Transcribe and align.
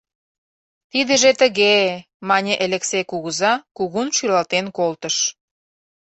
—Тидыже 0.91 1.31
тыге-э,— 1.41 1.93
мане 2.29 2.53
Элексей 2.65 3.03
кугыза, 3.11 3.53
кугун 3.77 4.07
шӱлалтен 4.15 4.65
колтыш. 4.77 5.15